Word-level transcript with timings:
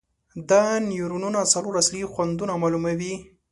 دا 0.49 0.63
نیورونونه 0.89 1.39
څلور 1.53 1.73
اصلي 1.81 2.01
خوندونه 2.11 2.53
معلوموي. 2.61 3.15